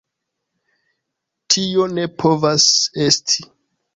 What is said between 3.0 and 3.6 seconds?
esti.